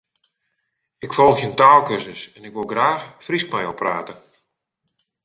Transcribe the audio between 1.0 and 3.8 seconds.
Ik folgje in taalkursus en ik wol graach Frysk mei jo